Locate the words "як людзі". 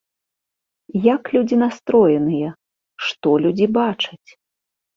1.13-1.55